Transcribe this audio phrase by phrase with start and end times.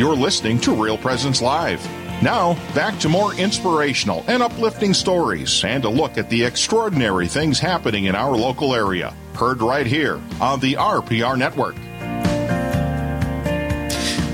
[0.00, 1.84] You're listening to Real Presence Live.
[2.22, 7.58] Now, back to more inspirational and uplifting stories and a look at the extraordinary things
[7.58, 9.14] happening in our local area.
[9.34, 11.76] Heard right here on the RPR Network.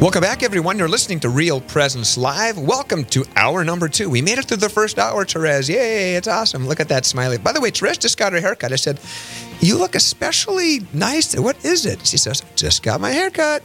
[0.00, 0.78] Welcome back, everyone.
[0.78, 2.56] You're listening to Real Presence Live.
[2.56, 4.08] Welcome to hour number two.
[4.08, 5.68] We made it through the first hour, Therese.
[5.68, 6.68] Yay, it's awesome.
[6.68, 7.38] Look at that smiley.
[7.38, 8.70] By the way, Therese just got her haircut.
[8.70, 9.00] I said,
[9.58, 11.36] You look especially nice.
[11.36, 12.06] What is it?
[12.06, 13.64] She says, Just got my haircut.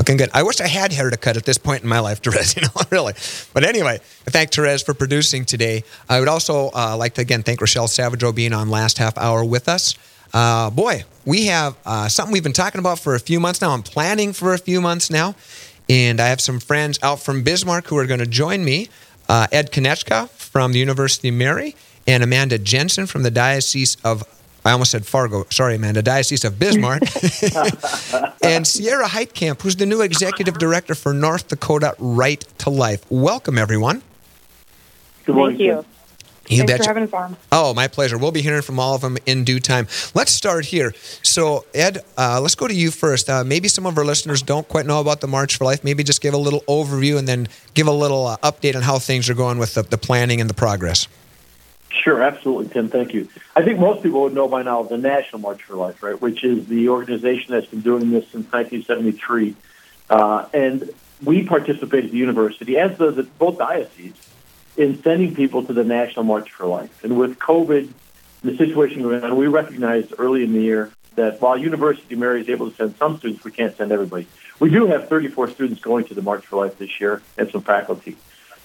[0.00, 0.30] Looking good.
[0.32, 2.62] I wish I had hair to cut at this point in my life, Therese, you
[2.62, 3.12] know, really.
[3.52, 5.84] But anyway, I thank Therese for producing today.
[6.08, 9.44] I would also uh, like to, again, thank Rochelle Savageau being on last half hour
[9.44, 9.94] with us.
[10.32, 13.72] Uh, boy, we have uh, something we've been talking about for a few months now.
[13.72, 15.34] I'm planning for a few months now.
[15.90, 18.88] And I have some friends out from Bismarck who are going to join me
[19.28, 21.76] uh, Ed Konechka from the University of Mary
[22.06, 24.24] and Amanda Jensen from the Diocese of
[24.64, 25.46] I almost said Fargo.
[25.50, 26.02] Sorry, Amanda.
[26.02, 27.02] Diocese of Bismarck.
[28.42, 33.04] and Sierra Heitkamp, who's the new executive director for North Dakota Right to Life.
[33.10, 34.02] Welcome, everyone.
[35.24, 35.58] Good morning.
[35.58, 35.84] Thank you.
[36.50, 36.82] You Thanks betcha.
[36.82, 37.36] for having us on.
[37.52, 38.18] Oh, my pleasure.
[38.18, 39.86] We'll be hearing from all of them in due time.
[40.14, 40.92] Let's start here.
[41.22, 43.30] So, Ed, uh, let's go to you first.
[43.30, 45.84] Uh, maybe some of our listeners don't quite know about the March for Life.
[45.84, 48.98] Maybe just give a little overview and then give a little uh, update on how
[48.98, 51.06] things are going with the, the planning and the progress.
[51.90, 52.88] Sure, absolutely, Tim.
[52.88, 53.28] Thank you.
[53.54, 56.44] I think most people would know by now the National March for Life, right, which
[56.44, 59.56] is the organization that's been doing this since 1973.
[60.08, 60.90] Uh, and
[61.22, 64.14] we participate at the university, as does both dioceses,
[64.76, 67.04] in sending people to the National March for Life.
[67.04, 67.90] And with COVID,
[68.42, 72.48] the situation going on, we recognized early in the year that while University Mary is
[72.48, 74.26] able to send some students, we can't send everybody.
[74.60, 77.62] We do have 34 students going to the March for Life this year and some
[77.62, 78.16] faculty.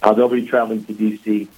[0.02, 1.50] Uh, they'll be traveling to D.C.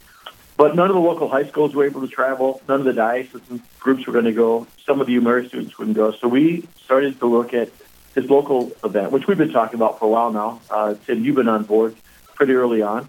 [0.57, 2.61] But none of the local high schools were able to travel.
[2.67, 4.65] None of the diocesan groups were going to go.
[4.85, 6.11] Some of the UMary students wouldn't go.
[6.13, 7.69] So we started to look at
[8.15, 10.59] this local event, which we've been talking about for a while now.
[10.71, 11.95] Uh, Tim, you've been on board
[12.33, 13.07] pretty early on.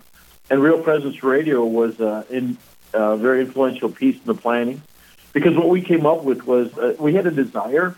[0.51, 2.59] And Real Presence Radio was uh, in
[2.93, 4.83] a uh, very influential piece in the planning
[5.33, 7.97] because what we came up with was uh, we had a desire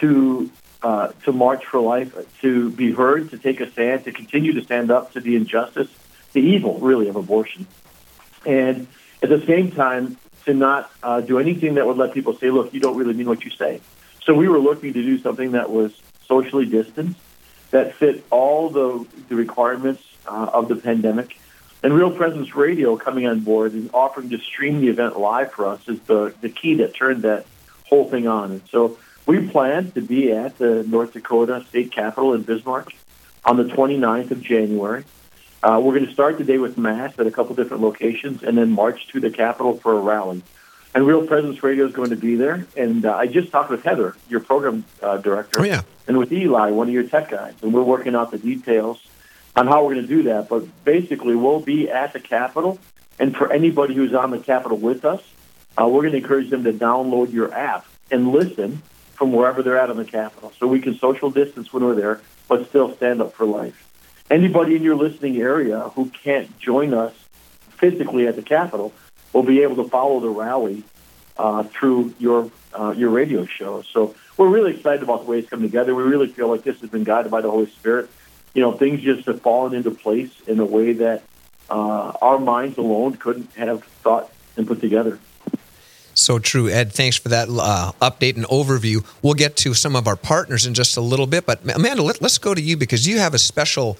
[0.00, 0.50] to
[0.82, 4.62] uh, to march for life, to be heard, to take a stand, to continue to
[4.62, 5.88] stand up to the injustice,
[6.32, 7.66] the evil, really, of abortion
[8.46, 8.86] and
[9.22, 12.74] at the same time to not uh, do anything that would let people say, "Look,
[12.74, 13.80] you don't really mean what you say."
[14.24, 15.92] So we were looking to do something that was
[16.26, 17.20] socially distanced,
[17.70, 21.38] that fit all the, the requirements uh, of the pandemic.
[21.82, 25.66] And Real Presence Radio coming on board and offering to stream the event live for
[25.66, 27.44] us is the, the key that turned that
[27.86, 28.52] whole thing on.
[28.52, 32.94] And so we plan to be at the North Dakota State Capitol in Bismarck
[33.44, 35.04] on the 29th of January.
[35.64, 38.58] Uh, we're going to start the day with mass at a couple different locations and
[38.58, 40.42] then march to the Capitol for a rally.
[40.94, 42.66] And Real Presence Radio is going to be there.
[42.76, 45.80] And uh, I just talked with Heather, your program uh, director, oh, yeah.
[46.06, 47.54] and with Eli, one of your tech guys.
[47.62, 49.00] And we're working out the details
[49.56, 50.50] on how we're going to do that.
[50.50, 52.78] But basically, we'll be at the Capitol.
[53.18, 55.22] And for anybody who's on the Capitol with us,
[55.80, 58.82] uh, we're going to encourage them to download your app and listen
[59.14, 60.52] from wherever they're at on the Capitol.
[60.58, 63.93] So we can social distance when we're there, but still stand up for life
[64.30, 67.14] anybody in your listening area who can't join us
[67.70, 68.92] physically at the Capitol
[69.32, 70.82] will be able to follow the rally
[71.36, 73.82] uh, through your uh, your radio show.
[73.82, 75.94] So we're really excited about the way it's coming together.
[75.94, 78.10] We really feel like this has been guided by the Holy Spirit.
[78.52, 81.22] You know, things just have fallen into place in a way that
[81.70, 85.18] uh, our minds alone couldn't have thought and put together.
[86.14, 86.92] So true, Ed.
[86.92, 89.04] Thanks for that uh, update and overview.
[89.22, 92.22] We'll get to some of our partners in just a little bit, but Amanda, let,
[92.22, 93.98] us go to you because you have a special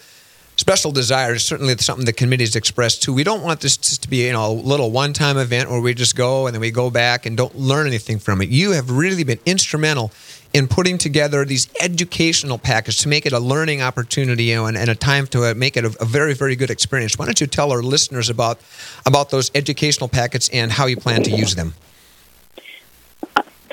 [0.57, 1.35] special desire.
[1.35, 3.13] is Certainly, something the committee's expressed too.
[3.13, 5.95] We don't want this just to be you know a little one-time event where we
[5.95, 8.49] just go and then we go back and don't learn anything from it.
[8.49, 10.13] You have really been instrumental
[10.55, 14.79] in putting together these educational packages to make it a learning opportunity you know, and,
[14.79, 17.19] and a time to uh, make it a, a, very, very good experience.
[17.19, 18.61] Why don't you tell our listeners about
[19.05, 21.75] about those educational packets and how you plan to use them?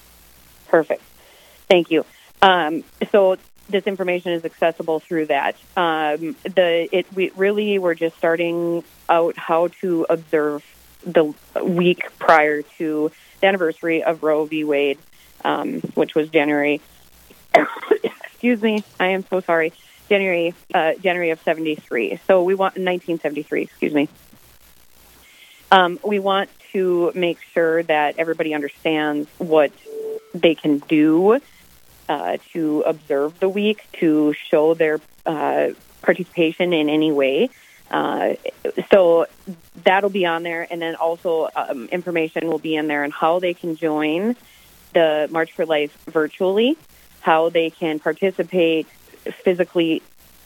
[0.68, 1.02] Perfect.
[1.70, 2.04] Thank you.
[2.42, 3.38] Um, so
[3.70, 5.56] this information is accessible through that.
[5.76, 10.64] Um, the it we really were just starting out how to observe
[11.06, 14.64] the week prior to the anniversary of Roe v.
[14.64, 14.98] Wade,
[15.44, 16.82] um, which was January.
[18.46, 19.74] excuse me, I am so sorry.
[20.10, 22.20] January, uh, January of '73.
[22.28, 23.64] So we want 1973.
[23.64, 24.10] Excuse me.
[25.72, 29.72] Um, we want to make sure that everybody understands what
[30.34, 31.40] they can do
[32.08, 35.70] uh, to observe the week, to show their uh,
[36.02, 37.50] participation in any way.
[37.90, 38.34] Uh,
[38.92, 39.28] so
[39.84, 43.40] that'll be on there, and then also um, information will be in there on how
[43.40, 44.36] they can join
[44.94, 46.78] the March for Life virtually,
[47.22, 48.88] how they can participate
[49.44, 50.02] physically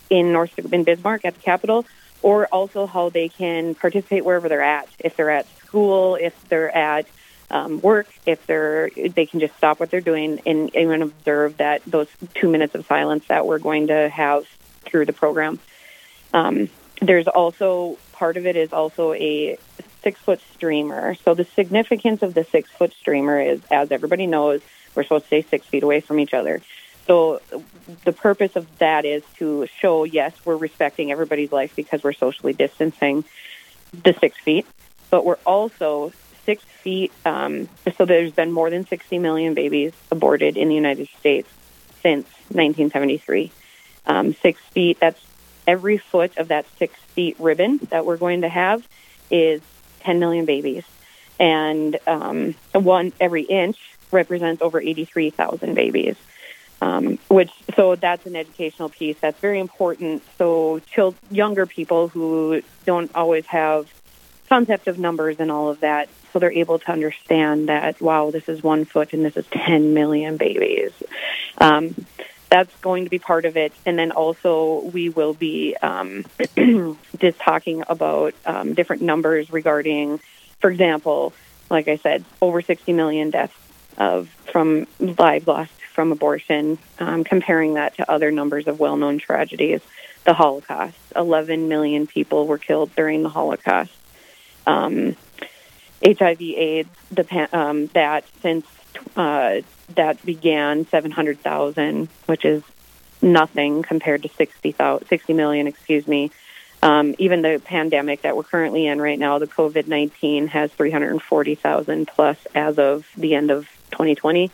[0.09, 1.85] in North in Bismarck at the Capitol,
[2.21, 4.89] or also how they can participate wherever they're at.
[4.99, 7.07] If they're at school, if they're at
[7.51, 11.83] um, work, if they're they can just stop what they're doing and even observe that
[11.85, 14.45] those two minutes of silence that we're going to have
[14.81, 15.59] through the program.
[16.33, 16.69] Um,
[17.01, 19.57] there's also part of it is also a
[20.03, 21.15] six foot streamer.
[21.15, 24.61] So the significance of the six foot streamer is, as everybody knows,
[24.95, 26.61] we're supposed to stay six feet away from each other.
[27.07, 27.41] So
[28.05, 32.53] the purpose of that is to show, yes, we're respecting everybody's life because we're socially
[32.53, 33.23] distancing
[34.03, 34.67] the six feet,
[35.09, 36.11] but we're also
[36.45, 37.11] six feet.
[37.25, 37.67] Um,
[37.97, 41.49] so there's been more than 60 million babies aborted in the United States
[42.03, 43.51] since 1973.
[44.05, 45.19] Um, six feet, that's
[45.69, 48.85] every foot of that six feet ribbon that we're going to have
[49.29, 49.61] is
[49.99, 50.83] 10 million babies.
[51.39, 53.77] And um, one every inch
[54.11, 56.15] represents over 83,000 babies.
[56.81, 60.23] Um, which so that's an educational piece that's very important.
[60.37, 63.93] So chil- younger people who don't always have
[64.47, 68.47] concept of numbers and all of that, so they're able to understand that wow, this
[68.47, 70.91] is one foot and this is 10 million babies.
[71.57, 71.93] Um,
[72.49, 73.73] that's going to be part of it.
[73.85, 76.25] And then also we will be um,
[77.17, 80.19] just talking about um, different numbers regarding,
[80.59, 81.33] for example,
[81.69, 83.53] like I said, over 60 million deaths
[83.97, 89.81] of from lives lost from abortion, um, comparing that to other numbers of well-known tragedies.
[90.23, 93.91] The Holocaust, 11 million people were killed during the Holocaust.
[94.65, 95.15] Um,
[96.05, 98.65] HIV/AIDS, the um, that since
[99.15, 99.61] uh,
[99.95, 102.63] that began 700,000, which is
[103.21, 104.75] nothing compared to 60,
[105.07, 106.31] 60 million, excuse me.
[106.81, 112.07] Um, even the pandemic that we're currently in right now, the COVID 19 has 340,000
[112.07, 114.49] plus as of the end of 2020.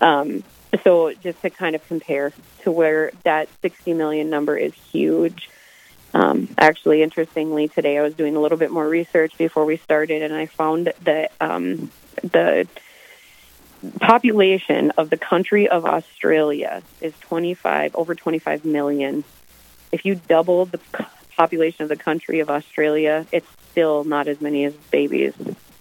[0.00, 0.42] Um,
[0.84, 2.32] so just to kind of compare
[2.62, 5.50] to where that 60 million number is huge.
[6.14, 10.22] Um, actually, interestingly, today I was doing a little bit more research before we started,
[10.22, 11.90] and I found that um,
[12.22, 12.66] the
[14.00, 19.24] population of the country of Australia is 25 over 25 million.
[19.92, 20.80] If you double the
[21.36, 25.32] population of the country of Australia, it's still not as many as babies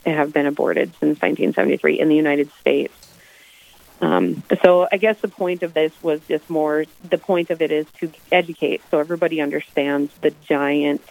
[0.06, 2.94] have been aborted since 1973 in the United States.
[4.02, 7.72] Um, so I guess the point of this was just more the point of it
[7.72, 11.02] is to educate so everybody understands the giant,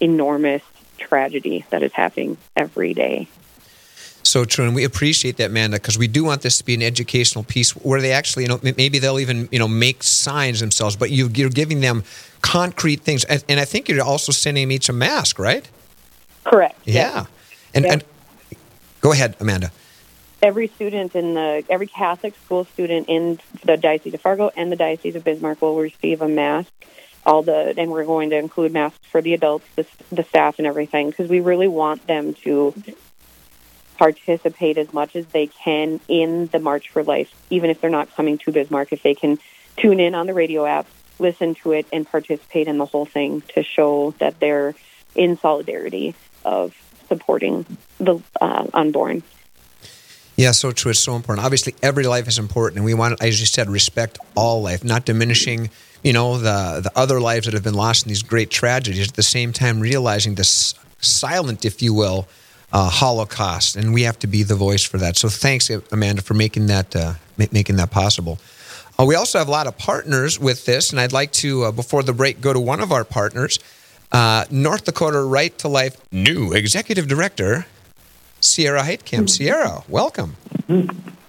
[0.00, 0.62] enormous
[0.96, 3.28] tragedy that is happening every day.
[4.22, 6.82] So true, and we appreciate that, Amanda, because we do want this to be an
[6.82, 10.94] educational piece where they actually, you know, maybe they'll even, you know, make signs themselves,
[10.94, 12.04] but you, are giving them
[12.42, 15.68] concrete things, and, and, I think you're also sending them each a mask, right?
[16.44, 16.78] Correct.
[16.84, 17.26] Yeah, yeah.
[17.74, 17.92] And, yeah.
[17.92, 18.04] and
[19.00, 19.72] go ahead, Amanda.
[20.42, 24.76] Every student in the every Catholic school student in the Diocese of Fargo and the
[24.76, 26.72] Diocese of Bismarck will receive a mask.
[27.26, 30.66] All the and we're going to include masks for the adults, the, the staff, and
[30.66, 32.72] everything because we really want them to
[34.00, 38.10] participate as much as they can in the March for Life, even if they're not
[38.16, 39.38] coming to Bismarck, if they can
[39.76, 40.86] tune in on the radio app,
[41.18, 44.74] listen to it, and participate in the whole thing to show that they're
[45.14, 46.14] in solidarity
[46.46, 46.74] of
[47.08, 47.66] supporting
[47.98, 49.22] the uh, unborn.
[50.34, 50.92] Yeah, so true.
[50.92, 51.44] It's so important.
[51.44, 55.04] Obviously, every life is important, and we want, as you said, respect all life, not
[55.04, 55.68] diminishing,
[56.02, 59.08] you know, the the other lives that have been lost in these great tragedies.
[59.08, 62.26] At the same time, realizing this silent, if you will,
[62.72, 65.16] uh, Holocaust, and we have to be the voice for that.
[65.16, 68.38] So thanks, Amanda, for making that uh, making that possible.
[68.98, 71.72] Uh, we also have a lot of partners with this, and I'd like to, uh,
[71.72, 73.58] before the break, go to one of our partners,
[74.12, 77.66] uh, North Dakota Right to Life new executive director,
[78.40, 79.04] Sierra Heitkamp.
[79.04, 79.26] Mm-hmm.
[79.26, 80.36] Sierra, welcome.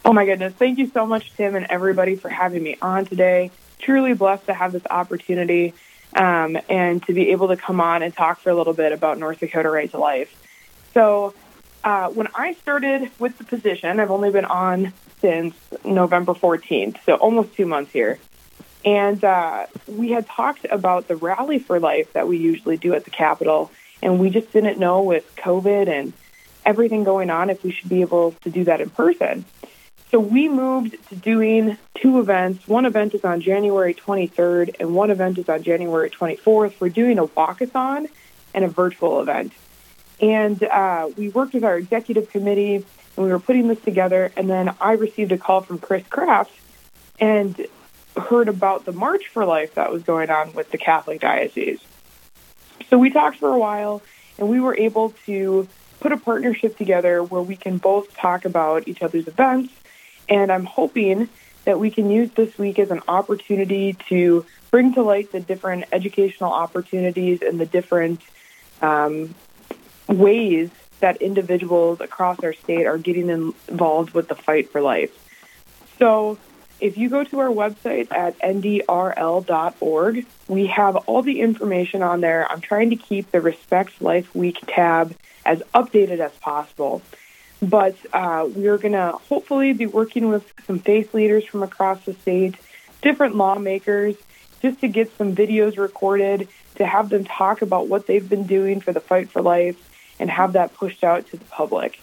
[0.03, 0.53] Oh my goodness!
[0.53, 3.51] Thank you so much, Tim, and everybody for having me on today.
[3.79, 5.73] Truly blessed to have this opportunity
[6.15, 9.17] um, and to be able to come on and talk for a little bit about
[9.17, 10.35] North Dakota Right to Life.
[10.93, 11.33] So
[11.83, 17.15] uh, when I started with the position, I've only been on since November 14th, so
[17.15, 18.19] almost two months here.
[18.83, 23.05] And uh, we had talked about the Rally for Life that we usually do at
[23.05, 23.71] the Capitol,
[24.01, 26.13] and we just didn't know with COVID and
[26.65, 29.45] everything going on if we should be able to do that in person.
[30.09, 32.67] So we moved to doing two events.
[32.67, 36.73] One event is on January 23rd, and one event is on January 24th.
[36.79, 38.09] We're doing a walkathon
[38.53, 39.53] and a virtual event.
[40.21, 44.31] And uh, we worked with our executive committee and we were putting this together.
[44.37, 46.51] And then I received a call from Chris Kraft
[47.19, 47.67] and
[48.15, 51.79] heard about the March for Life that was going on with the Catholic Diocese.
[52.89, 54.01] So we talked for a while
[54.37, 55.67] and we were able to
[55.99, 59.73] put a partnership together where we can both talk about each other's events.
[60.27, 61.29] And I'm hoping
[61.65, 65.85] that we can use this week as an opportunity to bring to light the different
[65.91, 68.21] educational opportunities and the different
[68.81, 69.35] um,
[70.07, 75.11] ways that individuals across our state are getting involved with the fight for life.
[75.97, 76.37] So,
[76.79, 82.51] if you go to our website at ndrl.org, we have all the information on there.
[82.51, 85.15] I'm trying to keep the Respect Life Week tab
[85.45, 87.03] as updated as possible.
[87.61, 92.13] But uh, we're going to hopefully be working with some faith leaders from across the
[92.15, 92.55] state,
[93.03, 94.15] different lawmakers,
[94.63, 98.81] just to get some videos recorded, to have them talk about what they've been doing
[98.81, 99.90] for the fight for life,
[100.21, 101.99] and have that pushed out to the public.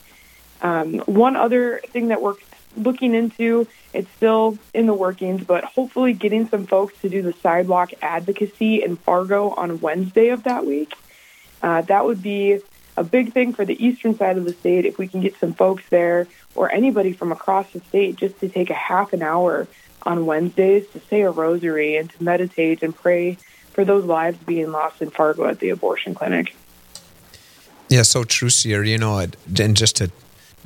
[0.60, 2.34] Um, one other thing that we're
[2.76, 7.32] looking into, it's still in the workings, but hopefully getting some folks to do the
[7.32, 10.92] sidewalk advocacy in Fargo on Wednesday of that week.
[11.62, 12.60] Uh, that would be
[12.96, 15.54] a big thing for the eastern side of the state if we can get some
[15.54, 19.68] folks there or anybody from across the state just to take a half an hour
[20.02, 23.38] on Wednesdays to say a rosary and to meditate and pray
[23.72, 26.54] for those lives being lost in Fargo at the abortion clinic.
[27.88, 28.86] Yeah, so true, Sierra.
[28.86, 30.10] You know, and just to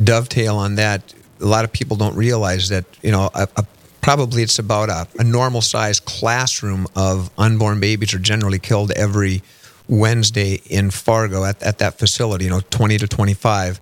[0.03, 3.67] dovetail on that, a lot of people don't realize that, you know, a, a,
[4.01, 9.43] probably it's about a, a normal sized classroom of unborn babies are generally killed every
[9.89, 13.81] Wednesday in Fargo at, at that facility, you know, 20 to 25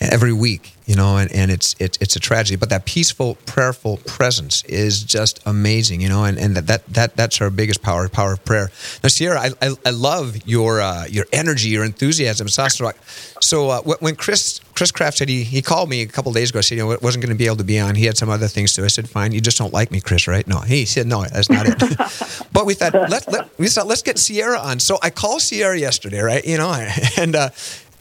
[0.00, 2.56] every week, you know, and, and it's, it's it's a tragedy.
[2.56, 7.16] But that peaceful, prayerful presence is just amazing, you know, and, and that, that that,
[7.16, 8.72] that's our biggest power, power of prayer.
[9.00, 12.48] Now, Sierra, I, I, I love your uh, your energy, your enthusiasm.
[12.48, 16.58] So uh, when Chris Chris Kraft said he, he called me a couple days ago,
[16.58, 17.94] I said you know it wasn't going to be able to be on.
[17.94, 18.82] He had some other things to.
[18.82, 20.44] I said, fine, you just don't like me, Chris, right?
[20.48, 21.78] No, he said no, that's not it.
[22.52, 24.80] but we thought let, let we thought let's get Sierra on.
[24.80, 26.44] So I called Sierra yesterday, right?
[26.44, 26.72] You know,
[27.16, 27.50] and uh,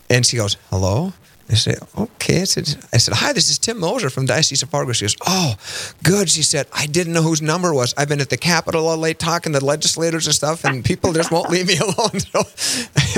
[0.09, 1.13] and she goes, hello.
[1.49, 2.41] I said, okay.
[2.41, 4.91] I said, I said, hi, this is Tim Moser from Diocese of Fargo.
[4.91, 5.55] She goes, oh,
[6.03, 6.29] good.
[6.29, 7.95] She said, I didn't know whose number was.
[7.97, 11.31] I've been at the Capitol all late talking to legislators and stuff, and people just
[11.31, 12.11] won't leave me alone.
[12.29, 12.43] So,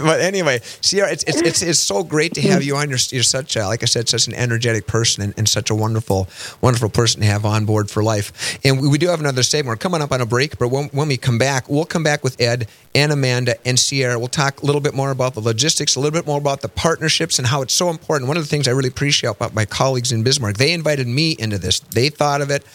[0.04, 2.90] but anyway, Sierra, it's, it's, it's, it's, so great to have you on.
[2.90, 5.76] You're, you're such, a, like I said, such an energetic person and, and, such a
[5.76, 6.30] wonderful,
[6.62, 8.60] wonderful person to have on board for life.
[8.64, 9.74] And we, we do have another segment.
[9.74, 12.24] We're coming up on a break, but when, when we come back, we'll come back
[12.24, 14.18] with Ed and Amanda and Sierra.
[14.18, 16.70] We'll talk a little bit more about the logistics, a little bit more about the
[16.70, 18.21] partnerships and how it's so important.
[18.28, 21.36] One of the things I really appreciate about my colleagues in Bismarck, they invited me
[21.38, 21.80] into this.
[21.80, 22.66] They thought of it,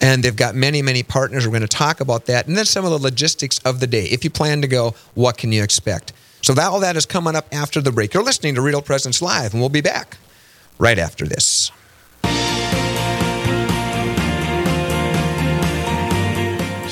[0.00, 1.46] and they've got many, many partners.
[1.46, 2.46] We're going to talk about that.
[2.46, 4.04] And then some of the logistics of the day.
[4.04, 6.12] If you plan to go, what can you expect?
[6.42, 8.14] So that, all that is coming up after the break.
[8.14, 10.16] You're listening to Real Presence Live, and we'll be back
[10.78, 11.70] right after this.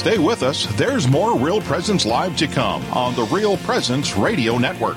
[0.00, 0.64] Stay with us.
[0.78, 4.96] There's more Real Presence Live to come on the Real Presence Radio Network.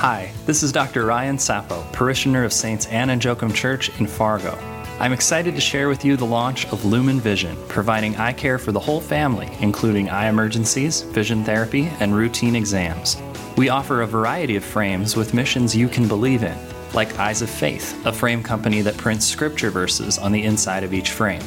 [0.00, 1.04] Hi, this is Dr.
[1.04, 4.58] Ryan Sapo, parishioner of Saints Anna and Joachim Church in Fargo.
[4.98, 8.72] I'm excited to share with you the launch of Lumen Vision, providing eye care for
[8.72, 13.20] the whole family, including eye emergencies, vision therapy, and routine exams.
[13.58, 16.56] We offer a variety of frames with missions you can believe in,
[16.94, 20.94] like Eyes of Faith, a frame company that prints scripture verses on the inside of
[20.94, 21.42] each frame.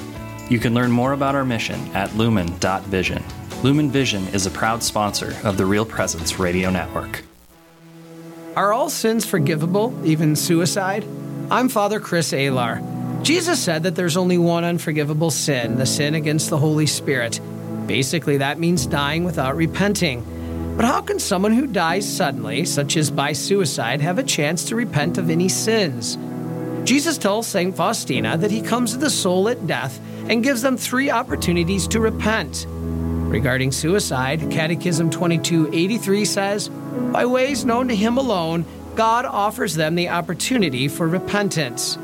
[0.48, 3.24] You can learn more about our mission at lumen.vision.
[3.63, 7.24] Lumen Vision is a proud sponsor of the Real Presence Radio Network.
[8.55, 11.03] Are all sins forgivable, even suicide?
[11.50, 13.24] I'm Father Chris Alar.
[13.24, 17.39] Jesus said that there's only one unforgivable sin, the sin against the Holy Spirit.
[17.88, 20.24] Basically, that means dying without repenting.
[20.77, 24.75] But how can someone who dies suddenly, such as by suicide, have a chance to
[24.75, 26.19] repent of any sins?
[26.83, 27.75] Jesus tells St.
[27.75, 32.00] Faustina that he comes to the soul at death and gives them three opportunities to
[32.00, 32.67] repent.
[33.33, 38.63] Regarding suicide, Catechism 2283 says, By ways known to him alone,
[38.93, 41.95] God offers them the opportunity for repentance.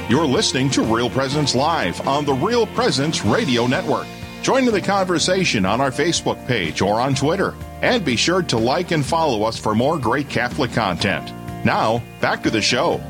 [0.09, 4.07] You're listening to Real Presence Live on the Real Presence Radio Network.
[4.41, 7.53] Join in the conversation on our Facebook page or on Twitter.
[7.81, 11.33] And be sure to like and follow us for more great Catholic content.
[11.65, 13.01] Now, back to the show.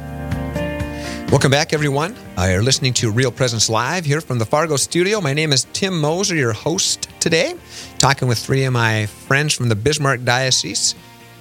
[1.30, 2.16] Welcome back, everyone.
[2.38, 5.20] Uh, you're listening to Real Presence Live here from the Fargo studio.
[5.20, 7.54] My name is Tim Moser, your host today,
[7.98, 10.96] talking with three of my friends from the Bismarck Diocese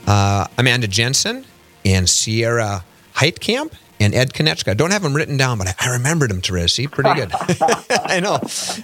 [0.09, 1.47] uh, Amanda Jensen
[1.85, 4.69] and Sierra Heitkamp and Ed Konechka.
[4.69, 6.88] I don't have them written down, but I, remembered them, Teresa.
[6.88, 7.31] Pretty good.
[7.91, 8.38] I know.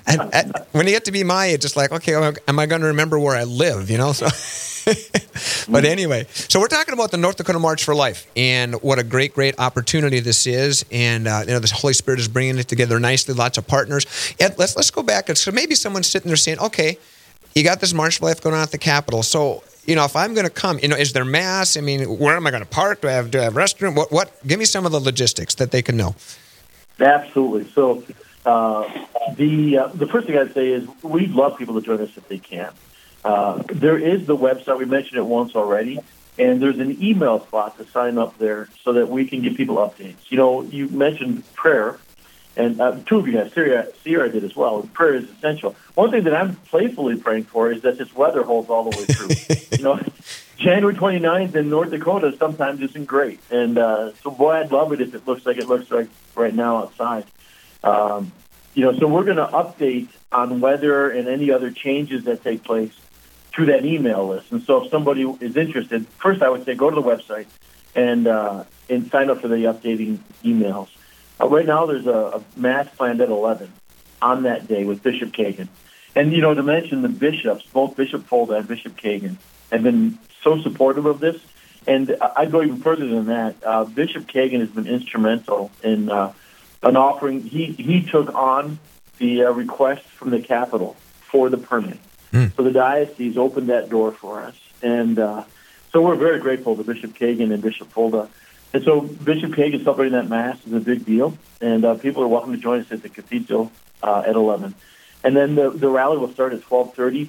[0.06, 2.80] And, and, when you get to be my age, it's like, okay, am I going
[2.80, 3.90] to remember where I live?
[3.90, 4.28] You know, so.
[5.68, 9.04] but anyway, so we're talking about the North Dakota March for Life and what a
[9.04, 10.84] great, great opportunity this is.
[10.90, 13.34] And uh, you know, the Holy Spirit is bringing it together nicely.
[13.34, 14.06] Lots of partners.
[14.40, 15.28] Ed, let's let's go back.
[15.36, 16.98] So maybe someone's sitting there saying, okay,
[17.54, 19.22] you got this March for Life going on at the Capitol.
[19.22, 21.76] So you know, if I'm going to come, you know, is there mass?
[21.76, 23.00] I mean, where am I going to park?
[23.00, 23.96] Do I have do I have restroom?
[23.96, 24.46] What what?
[24.46, 26.14] Give me some of the logistics that they can know.
[27.00, 27.70] Absolutely.
[27.72, 28.04] So
[28.46, 32.16] uh, the uh, the first thing I'd say is we'd love people to join us
[32.16, 32.72] if they can.
[33.24, 36.00] Uh, there is the website we mentioned it once already,
[36.38, 39.76] and there's an email spot to sign up there so that we can give people
[39.76, 40.30] updates.
[40.30, 41.98] You know, you mentioned prayer
[42.56, 43.52] and uh, two of you have.
[43.52, 44.82] Sierra, Sierra did as well.
[44.92, 45.74] Prayer is essential.
[45.94, 49.04] One thing that I'm playfully praying for is that this weather holds all the way
[49.04, 49.76] through.
[49.78, 50.00] you know,
[50.56, 55.00] January 29th in North Dakota sometimes isn't great, and uh, so boy, I'd love it
[55.00, 57.24] if it looks like it looks like right now outside.
[57.82, 58.32] Um,
[58.74, 62.64] you know, so we're going to update on weather and any other changes that take
[62.64, 62.92] place
[63.52, 64.50] through that email list.
[64.50, 67.46] And so, if somebody is interested, first I would say go to the website
[67.94, 70.88] and uh, and sign up for the updating emails.
[71.42, 73.72] Uh, right now, there's a, a mass planned at 11
[74.20, 75.68] on that day with Bishop Kagan.
[76.14, 79.36] And, you know, to mention the bishops, both Bishop Folda and Bishop Kagan
[79.70, 81.40] have been so supportive of this.
[81.86, 83.56] And I'd go even further than that.
[83.64, 86.32] Uh, Bishop Kagan has been instrumental in uh,
[86.82, 87.40] an offering.
[87.40, 88.78] He, he took on
[89.18, 91.98] the uh, request from the Capitol for the permit.
[92.32, 92.54] Mm.
[92.54, 94.54] So the diocese opened that door for us.
[94.82, 95.44] And uh,
[95.90, 98.28] so we're very grateful to Bishop Kagan and Bishop Folda
[98.72, 102.28] and so Bishop Kagan celebrating that Mass is a big deal, and uh, people are
[102.28, 103.70] welcome to join us at the Cathedral
[104.02, 104.74] uh, at 11.
[105.24, 107.28] And then the, the rally will start at 12.30.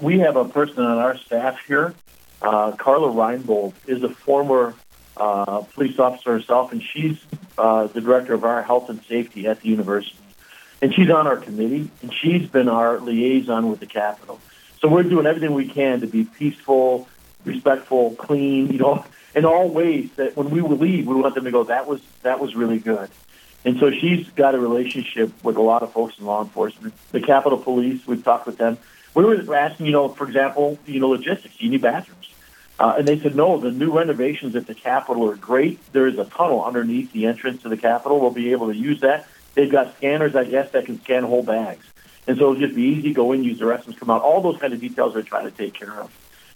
[0.00, 1.94] We have a person on our staff here,
[2.42, 4.74] uh, Carla Reinbold, is a former
[5.16, 7.18] uh, police officer herself, and she's
[7.58, 10.16] uh, the director of our health and safety at the university.
[10.82, 14.40] And she's on our committee, and she's been our liaison with the Capitol.
[14.80, 17.06] So we're doing everything we can to be peaceful,
[17.44, 21.50] respectful, clean, you know, in all ways that when we leave, we want them to
[21.50, 23.10] go, that was, that was really good.
[23.64, 26.94] And so she's got a relationship with a lot of folks in law enforcement.
[27.12, 28.78] The Capitol Police, we've talked with them.
[29.14, 31.60] We were asking, you know, for example, you know, logistics.
[31.60, 32.30] You need bathrooms.
[32.78, 35.78] Uh, and they said, no, the new renovations at the Capitol are great.
[35.92, 38.20] There is a tunnel underneath the entrance to the Capitol.
[38.20, 39.26] We'll be able to use that.
[39.54, 41.84] They've got scanners, I guess, that can scan whole bags.
[42.26, 44.22] And so it'll just be easy, go in, use the restrooms, come out.
[44.22, 46.10] All those kind of details they're trying to take care of.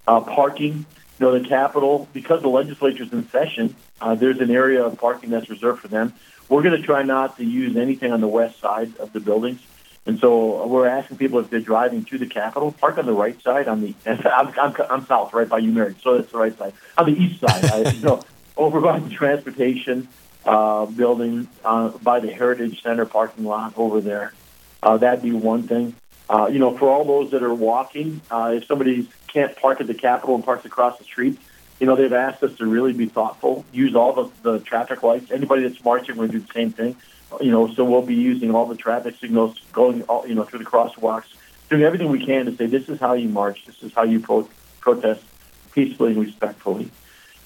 [0.07, 0.85] Uh, parking,
[1.19, 5.31] you know, the Capitol, because the legislature's in session, uh, there's an area of parking
[5.31, 6.13] that's reserved for them.
[6.49, 9.61] We're going to try not to use anything on the west side of the buildings.
[10.07, 13.41] And so we're asking people if they're driving to the Capitol, park on the right
[13.41, 13.69] side.
[13.69, 16.75] On the I'm, I'm, I'm south, right by you, Mary, so it's the right side.
[16.99, 18.23] On the east side, I, you know,
[18.57, 20.09] over by the transportation
[20.45, 24.35] uh, building, uh, by the Heritage Center parking lot over there.
[24.83, 25.95] Uh, that'd be one thing.
[26.29, 29.89] Uh, you know, for all those that are walking, uh, if somebody's can't park at
[29.89, 31.39] the Capitol and parks across the street.
[31.81, 35.31] You know, they've asked us to really be thoughtful, use all the, the traffic lights.
[35.33, 36.97] Anybody that's marching, to do the same thing.
[37.41, 40.61] You know, so we'll be using all the traffic signals, going, all, you know, through
[40.61, 41.25] the crosswalks,
[41.69, 44.21] doing everything we can to say this is how you march, this is how you
[44.21, 44.49] pro-
[44.81, 45.25] protest
[45.73, 46.89] peacefully and respectfully.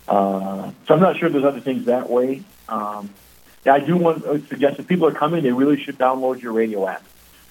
[0.06, 2.42] Uh, so I'm not sure there's other things that way.
[2.68, 3.08] Um,
[3.64, 6.52] yeah, I do want to suggest if people are coming, they really should download your
[6.52, 7.02] radio app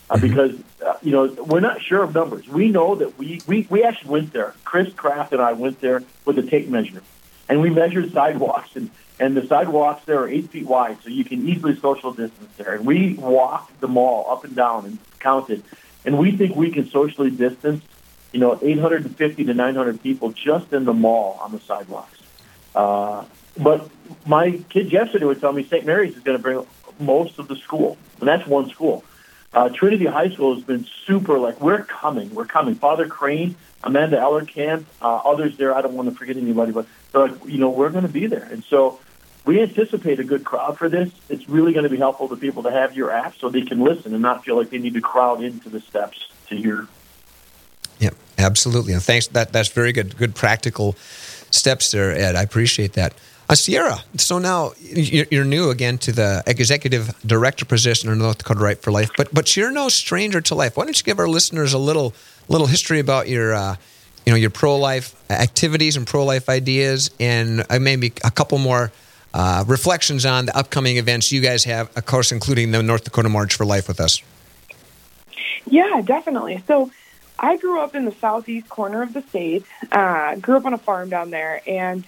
[0.10, 2.48] uh, because uh, you know we're not sure of numbers.
[2.48, 4.54] We know that we, we we actually went there.
[4.64, 7.04] Chris Kraft and I went there with a tape measure,
[7.50, 8.90] and we measured sidewalks and.
[9.20, 12.76] And the sidewalks there are eight feet wide, so you can easily social distance there.
[12.76, 15.64] And we walked the mall up and down and counted,
[16.06, 17.84] and we think we can socially distance,
[18.32, 22.20] you know, 850 to 900 people just in the mall on the sidewalks.
[22.76, 23.26] Uh,
[23.58, 23.90] but
[24.28, 25.84] my kids yesterday would tell me St.
[25.84, 26.64] Mary's is going to bring
[27.00, 29.04] most of the school, and that's one school.
[29.54, 32.76] Uh, Trinity High School has been super like we're coming, we're coming.
[32.76, 35.74] Father Crane, Amanda Ellerkamp, uh, others there.
[35.74, 38.28] I don't want to forget anybody, but they're like, you know, we're going to be
[38.28, 39.00] there, and so
[39.46, 41.10] we anticipate a good crowd for this.
[41.30, 43.80] It's really going to be helpful to people to have your app so they can
[43.80, 46.88] listen and not feel like they need to crowd into the steps to hear.
[48.00, 49.28] Yep, absolutely, and thanks.
[49.28, 50.94] That that's very good, good practical
[51.50, 52.36] steps there, Ed.
[52.36, 53.14] I appreciate that.
[53.50, 58.60] Uh, Sierra, so now you're new again to the executive director position in North Dakota
[58.60, 60.76] Right for Life, but but you're no stranger to life.
[60.76, 62.14] Why don't you give our listeners a little
[62.50, 63.78] little history about your uh,
[64.26, 68.58] you know your pro life activities and pro life ideas, and uh, maybe a couple
[68.58, 68.92] more
[69.34, 73.30] uh, reflections on the upcoming events you guys have, of course, including the North Dakota
[73.30, 74.22] March for Life with us.
[75.66, 76.64] Yeah, definitely.
[76.68, 76.92] So.
[77.40, 79.64] I grew up in the southeast corner of the state.
[79.92, 82.04] Uh, grew up on a farm down there, and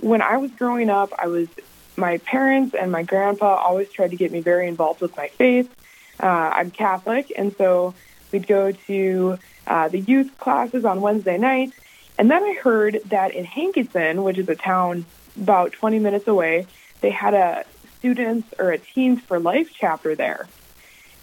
[0.00, 1.48] when I was growing up, I was
[1.96, 5.74] my parents and my grandpa always tried to get me very involved with my faith.
[6.20, 7.94] Uh, I'm Catholic, and so
[8.32, 11.76] we'd go to uh, the youth classes on Wednesday nights.
[12.18, 15.04] And then I heard that in Hankinson, which is a town
[15.40, 16.66] about 20 minutes away,
[17.00, 17.64] they had a
[17.98, 20.48] students or a Teens for Life chapter there.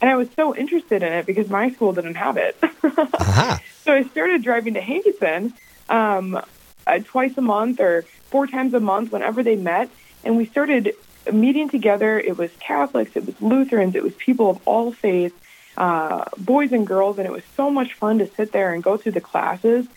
[0.01, 2.57] And I was so interested in it because my school didn't have it.
[2.83, 3.57] uh-huh.
[3.83, 5.53] So I started driving to Hankinson
[5.89, 6.41] um,
[6.87, 9.89] uh, twice a month or four times a month whenever they met.
[10.23, 10.95] And we started
[11.31, 12.19] meeting together.
[12.19, 15.35] It was Catholics, it was Lutherans, it was people of all faiths,
[15.77, 17.17] uh, boys and girls.
[17.17, 19.87] And it was so much fun to sit there and go through the classes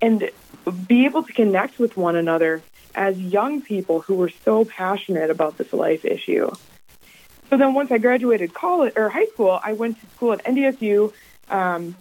[0.00, 0.30] and
[0.86, 2.62] be able to connect with one another
[2.94, 6.50] as young people who were so passionate about this life issue.
[7.48, 11.12] So then once I graduated college or high school, I went to school at NDSU
[11.50, 11.94] um,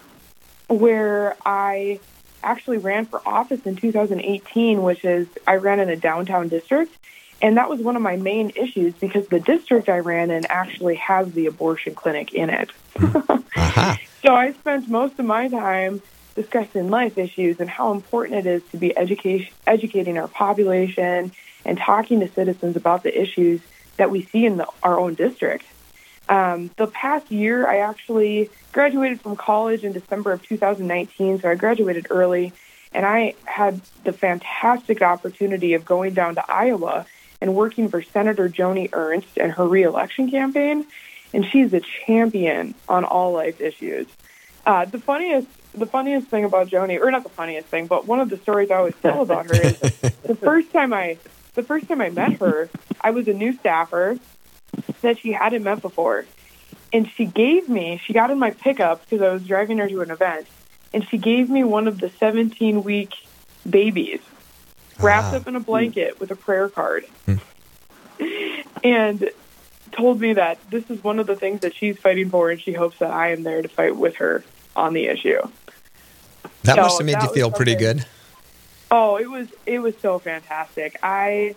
[0.67, 1.99] where I
[2.43, 6.95] actually ran for office in 2018, which is I ran in a downtown district.
[7.41, 10.95] And that was one of my main issues because the district I ran in actually
[10.95, 12.69] has the abortion clinic in it.
[12.99, 13.95] uh-huh.
[14.23, 16.01] So I spent most of my time
[16.36, 21.32] discussing life issues and how important it is to be education, educating our population
[21.65, 23.62] and talking to citizens about the issues
[23.97, 25.65] that we see in the, our own district.
[26.32, 31.56] Um, the past year, I actually graduated from college in December of 2019, so I
[31.56, 32.54] graduated early,
[32.94, 37.06] and I had the fantastic opportunity of going down to Iowa
[37.41, 40.86] and working for Senator Joni Ernst and her reelection campaign,
[41.34, 44.08] and she's a champion on all life issues.
[44.65, 48.22] Uh, the funniest, the funniest thing about Joni, or not the funniest thing, but one
[48.22, 49.80] of the stories I always tell about her is
[50.24, 51.17] the first time I,
[51.56, 52.70] the first time I met her,
[53.02, 54.17] I was a new staffer
[55.01, 56.25] that she hadn't met before,
[56.93, 60.01] and she gave me, she got in my pickup because I was driving her to
[60.01, 60.47] an event,
[60.93, 63.13] and she gave me one of the 17 week
[63.69, 64.19] babies
[64.99, 65.38] wrapped ah.
[65.38, 67.05] up in a blanket with a prayer card.
[67.25, 67.36] Hmm.
[68.84, 69.29] and
[69.91, 72.73] told me that this is one of the things that she's fighting for, and she
[72.73, 74.43] hopes that I am there to fight with her
[74.75, 75.41] on the issue.
[76.63, 78.05] That so must have made you feel pretty good.
[78.89, 80.99] Oh, it was it was so fantastic.
[81.01, 81.55] I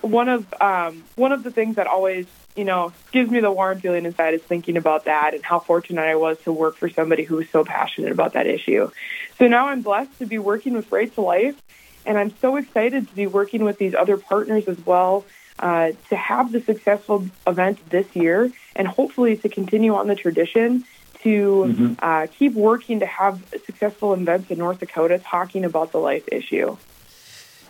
[0.00, 3.80] one of um, one of the things that always you know gives me the warm
[3.80, 7.24] feeling inside is thinking about that and how fortunate I was to work for somebody
[7.24, 8.90] who was so passionate about that issue.
[9.38, 11.60] So now I'm blessed to be working with Right to Life,
[12.04, 15.24] and I'm so excited to be working with these other partners as well
[15.58, 20.84] uh, to have the successful event this year, and hopefully to continue on the tradition
[21.22, 21.94] to mm-hmm.
[21.98, 26.76] uh, keep working to have successful events in North Dakota talking about the life issue.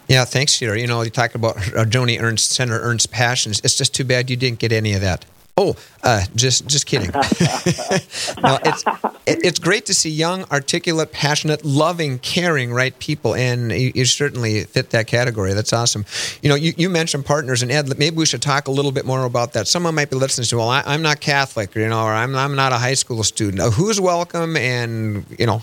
[0.09, 0.77] Yeah, thanks, Sheila.
[0.77, 3.61] You know, you talk about uh, Joni Ernst, Senator Ernst's passions.
[3.63, 5.27] It's just too bad you didn't get any of that.
[5.61, 7.11] Oh, uh, just just kidding.
[7.13, 8.85] no, it's
[9.27, 14.05] it, it's great to see young, articulate, passionate, loving, caring, right people, and you, you,
[14.05, 15.55] certainly fit that category.
[15.55, 16.05] That's awesome.
[16.43, 19.05] You know, you, you mentioned partners, and Ed, maybe we should talk a little bit
[19.05, 19.67] more about that.
[19.67, 22.55] Someone might be listening to, well, I, am not Catholic, you know, or I'm I'm
[22.55, 23.75] not a high school student.
[23.75, 25.59] Who's welcome, and you know,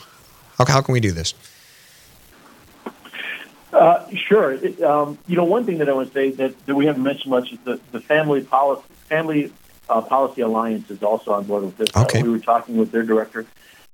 [0.58, 1.34] how how can we do this?
[3.76, 4.54] Uh, sure.
[4.54, 7.04] It, um, you know, one thing that I want to say that, that we haven't
[7.04, 9.52] mentioned much is the, the family policy family
[9.90, 11.90] uh, policy alliance is also on board with this.
[11.94, 12.22] Uh, okay.
[12.22, 13.46] Uh, we were talking with their director,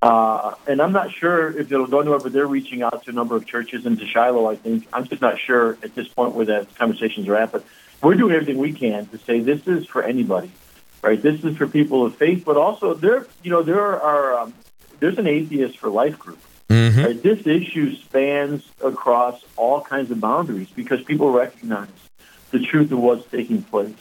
[0.03, 2.19] uh, and I'm not sure if it'll go anywhere.
[2.19, 4.47] But they're reaching out to a number of churches into Shiloh.
[4.47, 7.51] I think I'm just not sure at this point where that conversations are at.
[7.51, 7.65] But
[8.03, 10.51] we're doing everything we can to say this is for anybody,
[11.01, 11.19] right?
[11.19, 14.53] This is for people of faith, but also there, you know, there are um,
[14.99, 16.37] there's an atheist for life group
[16.71, 17.01] Mm-hmm.
[17.01, 17.21] Right?
[17.21, 21.89] This issue spans across all kinds of boundaries because people recognize
[22.51, 23.95] the truth of what's taking place.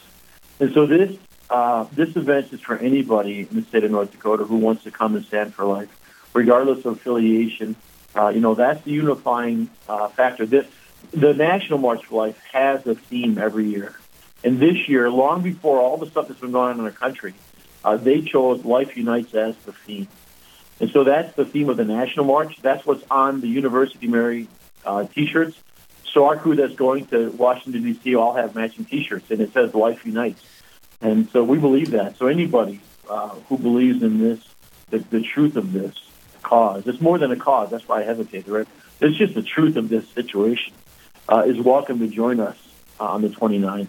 [0.59, 1.17] And so this
[1.49, 4.91] uh, this event is for anybody in the state of North Dakota who wants to
[4.91, 5.89] come and stand for life,
[6.33, 7.75] regardless of affiliation.
[8.15, 10.45] Uh, you know, that's the unifying uh, factor.
[10.45, 10.65] This,
[11.11, 13.95] the National March for Life has a theme every year.
[14.45, 17.33] And this year, long before all the stuff that's been going on in our country,
[17.83, 20.07] uh, they chose Life Unites as the theme.
[20.81, 22.59] And so that's the theme of the National March.
[22.59, 24.47] That's what's on the University Mary
[24.83, 25.55] uh, T-shirts.
[26.11, 28.15] So our crew that's going to Washington, D.C.
[28.15, 30.43] all have matching T-shirts, and it says Life Unites.
[30.99, 32.17] And so we believe that.
[32.17, 34.39] So anybody uh, who believes in this,
[34.89, 35.93] the, the truth of this
[36.41, 37.69] cause, it's more than a cause.
[37.69, 38.67] That's why I hesitated, right?
[38.99, 40.73] It's just the truth of this situation,
[41.29, 42.57] uh, is welcome to join us
[42.99, 43.87] uh, on the 29th.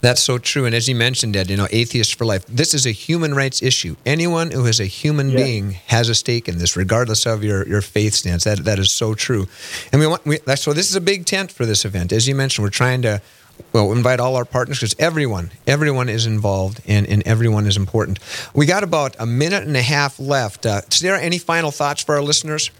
[0.00, 0.64] That's so true.
[0.64, 3.62] And as you mentioned, Ed, you know, Atheists for Life, this is a human rights
[3.62, 3.96] issue.
[4.06, 7.82] Anyone who is a human being has a stake in this, regardless of your, your
[7.82, 8.44] faith stance.
[8.44, 9.46] That that is so true.
[9.92, 12.12] And we want we, so this is a big tent for this event.
[12.12, 13.20] As you mentioned, we're trying to
[13.72, 18.18] well invite all our partners because everyone everyone is involved and, and everyone is important.
[18.54, 20.64] We got about a minute and a half left.
[20.64, 22.70] Uh, Sarah, any final thoughts for our listeners?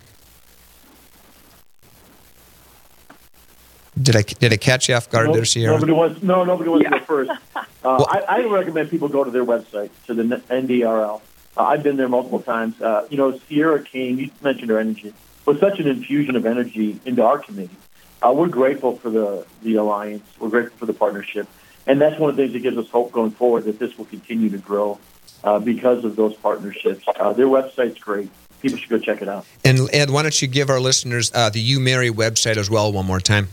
[4.00, 5.74] Did I did I catch you off guard no, there, Sierra?
[5.74, 6.90] Nobody wants no nobody wants yeah.
[6.90, 7.30] to go first.
[7.82, 11.22] Uh, well, I, I, recommend people go to their website to the NDRL.
[11.56, 12.78] Uh, I've been there multiple times.
[12.78, 15.14] Uh, you know, Sierra Kane, you mentioned her energy,
[15.46, 17.74] was such an infusion of energy into our committee.
[18.20, 20.24] Uh, we're grateful for the the alliance.
[20.38, 21.48] We're grateful for the partnership,
[21.86, 24.04] and that's one of the things that gives us hope going forward that this will
[24.04, 24.98] continue to grow
[25.42, 27.02] uh, because of those partnerships.
[27.18, 28.28] Uh, their website's great
[28.60, 29.46] people should go check it out.
[29.64, 33.06] And Ed, why don't you give our listeners uh, the UMary website as well one
[33.06, 33.48] more time?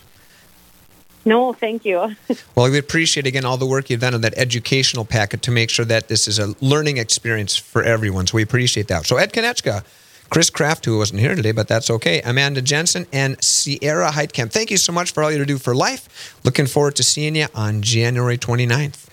[1.26, 2.14] No, thank you.
[2.54, 5.70] well, we appreciate again all the work you've done on that educational packet to make
[5.70, 8.28] sure that this is a learning experience for everyone.
[8.28, 9.06] So we appreciate that.
[9.06, 9.84] So Ed Konechka,
[10.30, 12.20] Chris Kraft, who wasn't here today, but that's okay.
[12.22, 14.52] Amanda Jensen and Sierra Heitkamp.
[14.52, 16.36] Thank you so much for all you do for life.
[16.44, 19.06] Looking forward to seeing you on January 29th.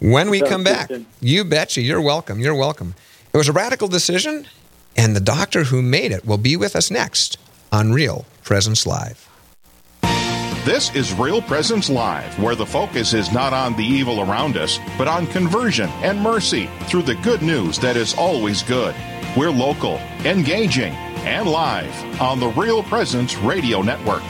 [0.00, 1.80] When we come back, you betcha.
[1.80, 2.40] You're welcome.
[2.40, 2.94] You're welcome.
[3.32, 4.46] It was a radical decision,
[4.96, 7.38] and the doctor who made it will be with us next
[7.72, 9.28] on Real Presence Live.
[10.64, 14.78] This is Real Presence Live, where the focus is not on the evil around us,
[14.96, 18.94] but on conversion and mercy through the good news that is always good.
[19.36, 20.92] We're local, engaging,
[21.24, 24.22] and live on the Real Presence Radio Network.